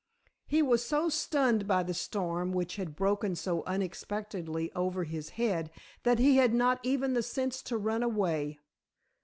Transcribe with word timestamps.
He 0.47 0.63
was 0.63 0.83
so 0.83 1.09
stunned 1.09 1.67
by 1.67 1.83
the 1.83 1.93
storm 1.93 2.53
which 2.53 2.77
had 2.77 2.95
broken 2.95 3.35
so 3.35 3.61
unexpectedly 3.65 4.71
over 4.73 5.03
his 5.03 5.29
head, 5.37 5.69
that 6.01 6.17
he 6.17 6.37
had 6.37 6.55
not 6.55 6.79
even 6.81 7.13
the 7.13 7.21
sense 7.21 7.61
to 7.61 7.77
run 7.77 8.01
away. 8.01 8.57